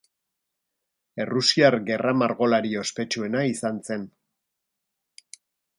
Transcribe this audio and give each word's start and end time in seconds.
Errusiar 1.25 1.77
gerra-margolari 1.91 2.73
ospetsuena 2.83 3.45
izan 3.53 3.79
zen. 3.91 4.13